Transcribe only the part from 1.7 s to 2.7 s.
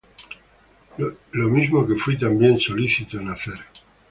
que fuí también